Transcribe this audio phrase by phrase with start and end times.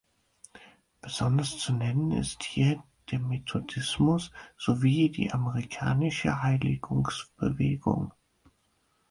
[1.01, 8.11] Besonders zu nennen ist hier der Methodismus sowie die amerikanische Heiligungsbewegung.